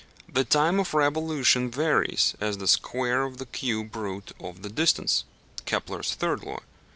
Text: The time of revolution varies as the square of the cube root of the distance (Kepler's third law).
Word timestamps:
The 0.27 0.43
time 0.43 0.79
of 0.79 0.95
revolution 0.95 1.69
varies 1.69 2.33
as 2.41 2.57
the 2.57 2.67
square 2.67 3.21
of 3.23 3.37
the 3.37 3.45
cube 3.45 3.95
root 3.95 4.31
of 4.39 4.63
the 4.63 4.69
distance 4.71 5.25
(Kepler's 5.65 6.15
third 6.15 6.43
law). 6.43 6.61